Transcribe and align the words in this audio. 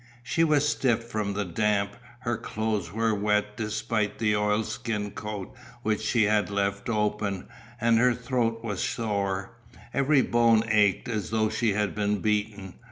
She 0.23 0.43
was 0.43 0.67
stiff 0.67 1.03
from 1.03 1.33
the 1.33 1.45
damp, 1.45 1.95
her 2.21 2.35
clothes 2.35 2.91
were 2.91 3.13
wet 3.13 3.55
despite 3.55 4.17
the 4.17 4.35
oilskin 4.35 5.11
coat 5.11 5.53
which 5.83 6.01
she 6.01 6.23
had 6.23 6.49
left 6.49 6.89
open, 6.89 7.47
and 7.79 7.99
her 7.99 8.15
throat 8.15 8.63
was 8.63 8.81
sore, 8.83 9.51
every 9.93 10.23
bone 10.23 10.63
ached 10.71 11.07
as 11.07 11.29
though 11.29 11.49
she 11.49 11.73
had 11.73 11.93
been 11.93 12.17
beaten. 12.19 12.79